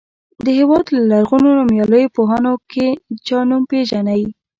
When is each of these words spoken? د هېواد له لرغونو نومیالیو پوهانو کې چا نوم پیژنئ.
د 0.45 0.47
هېواد 0.57 0.85
له 0.95 1.01
لرغونو 1.11 1.47
نومیالیو 1.57 2.13
پوهانو 2.15 2.53
کې 2.71 2.87
چا 3.27 3.37
نوم 3.49 3.61
پیژنئ. 3.71 4.21